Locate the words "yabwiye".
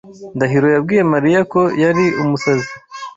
0.75-1.03